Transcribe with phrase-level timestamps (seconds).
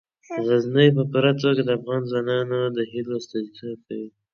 [0.45, 4.09] غزني په پوره توګه د افغان ځوانانو د هیلو استازیتوب کوي.